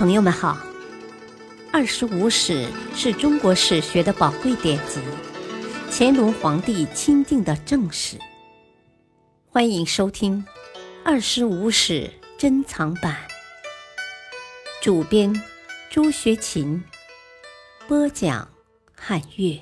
[0.00, 0.54] 朋友们好，
[1.70, 2.66] 《二十五史》
[2.96, 4.98] 是中国史学的宝贵典籍，
[5.90, 8.16] 乾隆皇帝钦定的正史。
[9.50, 10.42] 欢迎收听
[11.04, 13.14] 《二十五史珍藏版》，
[14.82, 15.38] 主编
[15.90, 16.82] 朱学勤，
[17.86, 18.48] 播讲
[18.96, 19.60] 汉乐。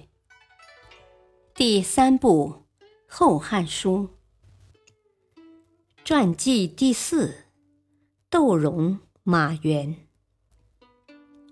[1.52, 2.54] 第三部
[3.08, 4.08] 《后汉书》
[6.04, 7.34] 传记第四：
[8.30, 10.07] 窦融、马援。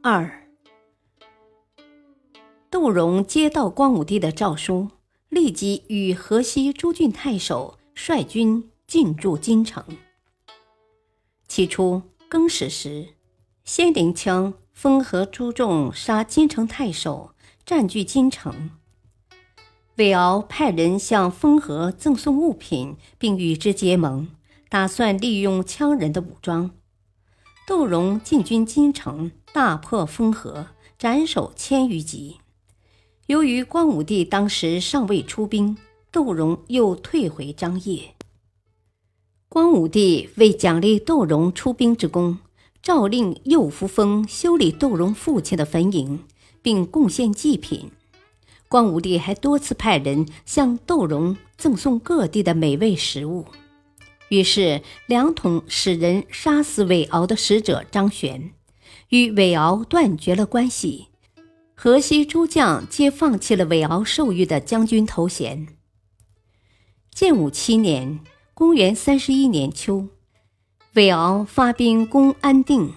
[0.08, 0.46] 二，
[2.70, 4.90] 窦融接到光武帝的诏书，
[5.28, 9.84] 立即与河西诸郡太守率军进驻京城。
[11.48, 13.14] 起初，更始时，
[13.64, 17.32] 先灵枪封和朱重杀京城太守，
[17.64, 18.70] 占据京城。
[19.96, 24.28] 韦敖派人向封和赠送物品，并与之结盟，
[24.68, 26.70] 打算利用羌人的武装。
[27.66, 30.66] 窦融进军京城，大破封和，
[30.98, 32.36] 斩首千余级。
[33.24, 35.78] 由于光武帝当时尚未出兵，
[36.12, 38.14] 窦融又退回张掖。
[39.48, 42.36] 光武帝为奖励窦融出兵之功，
[42.82, 46.18] 诏令右扶风修理窦融父亲的坟茔，
[46.60, 47.90] 并贡献祭品。
[48.68, 53.46] 光武帝还多次派人向窦融赠送各地的美味食物。
[54.28, 58.52] 于是，两统使人杀死韦敖的使者张玄，
[59.10, 61.08] 与韦敖断绝了关系。
[61.74, 65.66] 河西诸将皆放弃了韦敖授予的将军头衔。
[67.12, 68.20] 建武七年
[68.54, 70.08] （公元三十一年秋），
[70.94, 72.92] 韦敖发兵攻安定，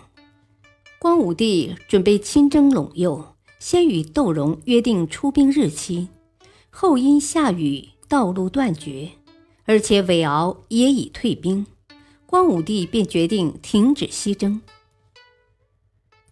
[0.97, 6.07] 光武帝准备亲征陇右，先与窦融约定出兵日期，
[6.69, 9.09] 后因下雨，道路断绝。
[9.65, 11.67] 而且韦敖也已退兵，
[12.25, 14.61] 光武帝便决定停止西征。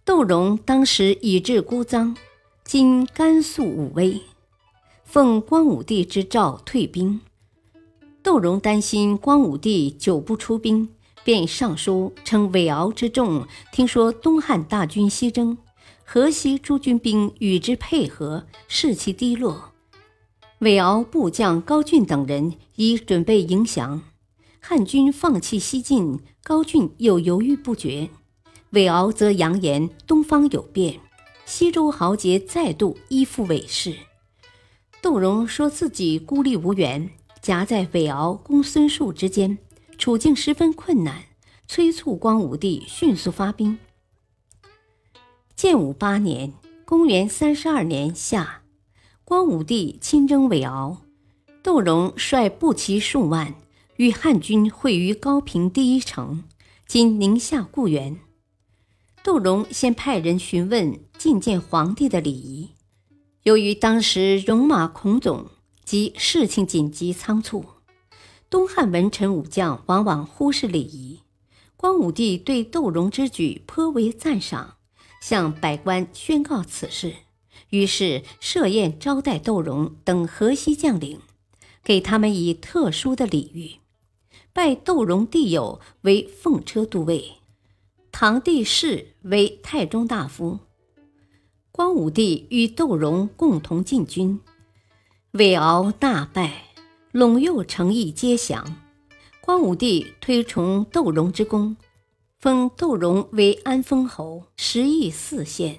[0.08, 2.16] 窦融当时已至姑臧
[2.64, 4.22] （今甘肃武威），
[5.04, 7.20] 奉光武帝之诏退兵。
[8.22, 10.88] 窦融担心光武帝久不出兵，
[11.24, 15.58] 便上书称韦敖之众听说东汉大军西征，
[16.06, 19.72] 河西诸军兵与之配合，士气低落。
[20.60, 24.00] 韦敖部将高峻等人已准备迎降，
[24.58, 28.08] 汉军放弃西进，高峻又犹豫不决。
[28.70, 31.00] 韦敖则扬言东方有变，
[31.46, 33.96] 西周豪杰再度依附韦氏。
[35.00, 39.56] 窦融说自己孤立无援，夹在韦敖、公孙述之间，
[39.96, 41.22] 处境十分困难，
[41.66, 43.78] 催促光武帝迅速发兵。
[45.56, 46.52] 建武八年
[46.84, 48.62] （公元三十二年夏）。
[49.24, 50.98] 光武帝亲征韦敖，
[51.62, 53.54] 窦融率步骑数万，
[53.96, 56.44] 与汉军会于高平第一城
[56.86, 58.18] （今宁夏固原）。
[59.28, 62.70] 窦融先派人询问觐见皇帝的礼仪，
[63.42, 65.48] 由于当时戎马孔总
[65.84, 67.62] 及事情紧急仓促，
[68.48, 71.20] 东汉文臣武将往往忽视礼仪。
[71.76, 74.76] 光武帝对窦融之举颇为赞赏，
[75.20, 77.12] 向百官宣告此事。
[77.68, 81.20] 于是设宴招待窦融等河西将领，
[81.84, 83.72] 给他们以特殊的礼遇，
[84.54, 87.37] 拜窦融弟友为奉车都尉，
[88.20, 90.58] 堂弟氏为太中大夫。
[91.70, 94.40] 光武帝与窦融共同进军，
[95.30, 96.64] 韦敖大败，
[97.12, 98.76] 陇右城邑皆降。
[99.40, 101.76] 光武帝推崇窦融之功，
[102.40, 105.78] 封窦融为安丰侯，食邑四县。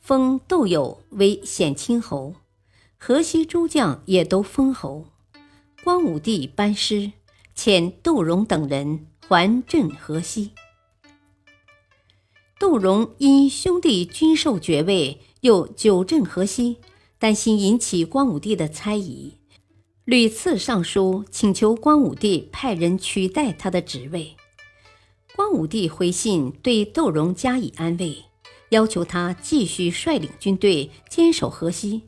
[0.00, 2.34] 封窦友为显亲侯，
[2.98, 5.06] 河西诸将也都封侯。
[5.84, 7.12] 光武帝班师，
[7.54, 10.50] 遣窦融等人还镇河西。
[12.58, 16.78] 窦融因兄弟均受爵位，又久镇河西，
[17.16, 19.34] 担心引起光武帝的猜疑，
[20.04, 24.34] 屡次上书请求光武帝派人取代他的职位。
[25.36, 28.24] 光武帝回信对窦融加以安慰。
[28.70, 32.02] 要求他继续率领军队坚守河西，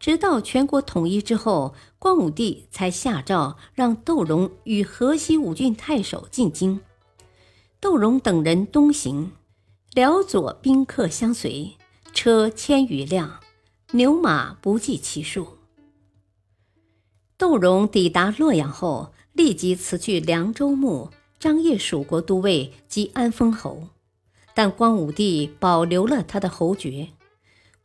[0.00, 6.80] 直到全国统一之后，光武帝才下诏让窦融与河西五郡太守进京。
[7.78, 9.30] 窦融等人东行，
[9.94, 11.76] 辽左宾客相随，
[12.14, 13.40] 车千余辆，
[13.90, 15.58] 牛马不计其数。
[17.36, 23.88] 窦融抵达洛阳后，立即辞去凉州牧、张掖蜀国都尉及安丰侯。
[24.54, 27.08] 但光武帝保留了他的侯爵。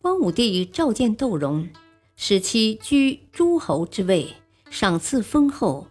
[0.02, 1.68] 光武帝召见窦融，
[2.16, 4.36] 使其居诸侯之位，
[4.70, 5.88] 赏赐丰厚，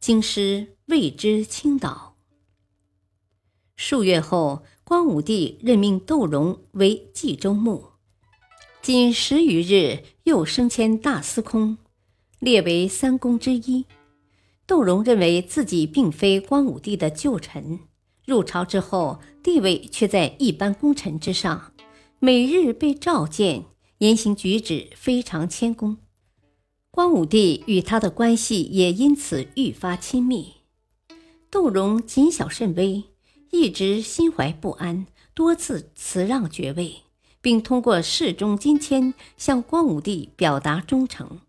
[0.00, 2.16] 京师为之倾倒。
[3.76, 7.84] 数月后，光武帝任命窦融为冀州牧，
[8.82, 11.78] 仅十余日，又升迁大司空，
[12.40, 13.86] 列为三公之一。
[14.66, 17.78] 窦融认为自己并非光武帝的旧臣，
[18.26, 21.72] 入朝之后地位却在一般功臣之上，
[22.18, 23.66] 每日被召见，
[23.98, 25.98] 言行举止非常谦恭。
[26.90, 30.54] 光武帝与他的关系也因此愈发亲密。
[31.48, 33.04] 窦融谨小慎微。
[33.50, 37.02] 一直心怀不安，多次辞让爵位，
[37.40, 41.40] 并通过侍中金谦向光武帝表达忠诚。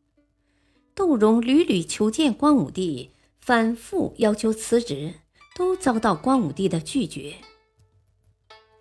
[0.94, 5.14] 窦融屡屡求见光武帝，反复要求辞职，
[5.56, 7.36] 都遭到光武帝的拒绝。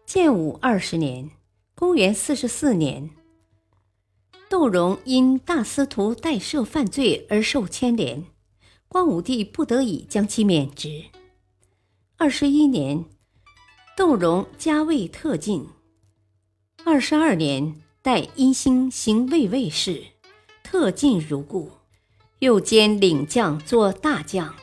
[0.06, 1.30] 建武二十年
[1.76, 3.10] （公元四十四年），
[4.50, 8.24] 窦融因大司徒代赦犯罪而受牵连，
[8.88, 11.04] 光武帝不得已将其免职。
[12.22, 13.02] 二十一年。
[13.96, 15.66] 窦融加位特进。
[16.84, 20.04] 二十二年，代殷兴行卫尉事，
[20.62, 21.70] 特进如故，
[22.40, 24.54] 又兼领将作大将。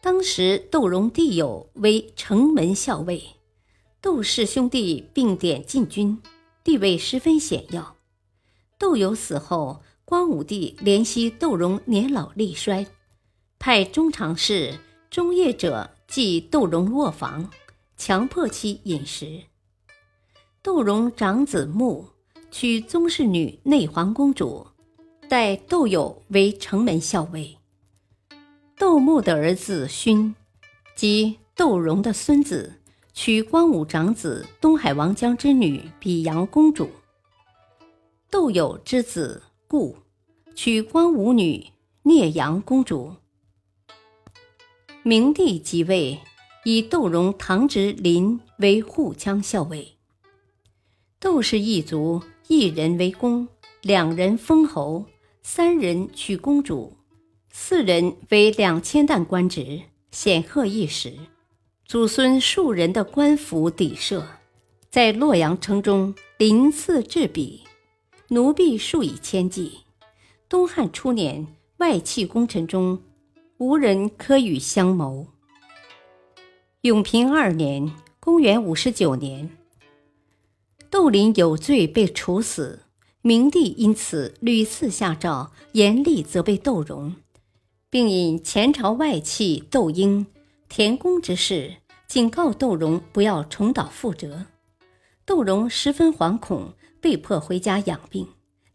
[0.00, 3.22] 当时窦融弟友为城门校尉，
[4.00, 6.20] 窦氏兄弟并典进军，
[6.64, 7.94] 地位十分显要。
[8.76, 12.88] 窦友死后，光武帝怜惜窦融年老力衰，
[13.60, 17.48] 派中常侍中业者即窦融卧房。
[17.96, 19.42] 强迫其饮食。
[20.62, 22.06] 窦融长子穆
[22.50, 24.66] 娶宗室女内皇公主，
[25.28, 27.58] 代窦友为城门校尉。
[28.78, 30.34] 窦穆的儿子勋，
[30.96, 32.80] 即窦融的孙子，
[33.12, 36.88] 娶光武长子东海王江之女比阳公主。
[38.30, 39.94] 窦友之子固，
[40.54, 41.66] 娶光武女
[42.04, 43.14] 聂阳公主。
[45.02, 46.20] 明帝即位。
[46.64, 49.94] 以窦融唐植林为护羌校尉。
[51.18, 53.48] 窦氏一族一人为公，
[53.80, 55.06] 两人封侯，
[55.42, 56.98] 三人娶公主，
[57.50, 59.80] 四人为两千担官职，
[60.10, 61.14] 显赫一时。
[61.86, 64.26] 祖孙数人的官府邸舍，
[64.90, 67.64] 在洛阳城中鳞次栉比，
[68.28, 69.78] 奴婢数以千计。
[70.46, 71.46] 东汉初年，
[71.78, 73.00] 外戚功臣中，
[73.60, 75.26] 无人可与相谋。
[76.80, 79.50] 永平二年（公元五十九年），
[80.88, 82.84] 窦林有罪被处死，
[83.20, 87.16] 明帝因此屡次下诏严厉责备窦融，
[87.90, 90.26] 并引前朝外戚窦婴、
[90.70, 91.74] 田公之事，
[92.08, 94.46] 警告窦融不要重蹈覆辙。
[95.26, 98.26] 窦融十分惶恐，被迫回家养病。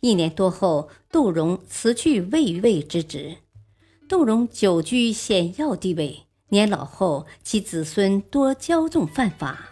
[0.01, 3.37] 一年多后，窦融辞去卫尉之职。
[4.07, 6.23] 窦融久居显要地位。
[6.49, 9.71] 年老后，其子孙多骄纵犯法。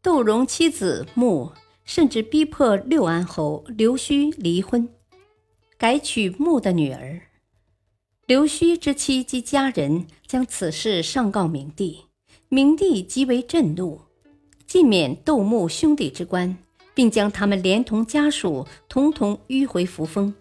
[0.00, 1.52] 窦融妻子穆
[1.84, 4.88] 甚至逼迫六安侯刘须离婚，
[5.76, 7.20] 改娶穆的女儿。
[8.26, 12.04] 刘须之妻及家人将此事上告明帝，
[12.48, 14.00] 明帝极为震怒，
[14.66, 16.56] 尽免窦穆兄弟之官，
[16.94, 20.34] 并将他们连同家属统统迂回扶风，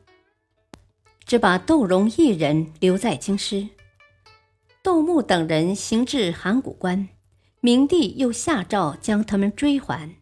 [1.25, 3.67] 只把窦融一人留在京师。
[4.83, 7.09] 窦穆等人行至函谷关，
[7.59, 10.15] 明帝又下诏将他们追还。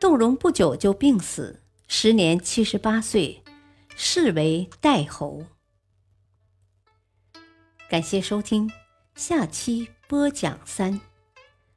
[0.00, 3.44] 窦融不久就病死，时年七十八岁，
[3.96, 5.44] 谥为代侯。
[7.88, 8.70] 感谢收听，
[9.14, 11.00] 下期播讲三，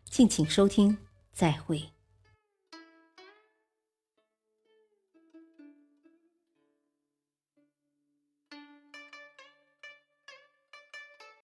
[0.09, 0.97] 敬请收听，
[1.31, 1.92] 再会。